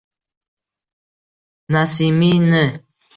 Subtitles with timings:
[1.71, 2.63] Nasimiyni